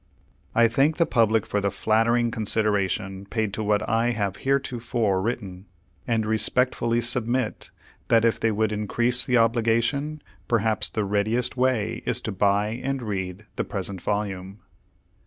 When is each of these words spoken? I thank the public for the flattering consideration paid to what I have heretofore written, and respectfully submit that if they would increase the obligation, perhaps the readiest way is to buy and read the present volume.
I 0.55 0.67
thank 0.67 0.97
the 0.97 1.05
public 1.05 1.45
for 1.45 1.61
the 1.61 1.69
flattering 1.69 2.31
consideration 2.31 3.27
paid 3.27 3.53
to 3.53 3.63
what 3.63 3.87
I 3.87 4.13
have 4.13 4.37
heretofore 4.37 5.21
written, 5.21 5.67
and 6.07 6.25
respectfully 6.25 7.01
submit 7.01 7.69
that 8.07 8.25
if 8.25 8.39
they 8.39 8.51
would 8.51 8.71
increase 8.71 9.23
the 9.23 9.37
obligation, 9.37 10.23
perhaps 10.47 10.89
the 10.89 11.05
readiest 11.05 11.55
way 11.55 12.01
is 12.03 12.19
to 12.21 12.31
buy 12.31 12.69
and 12.83 13.03
read 13.03 13.45
the 13.57 13.63
present 13.63 14.01
volume. 14.01 14.61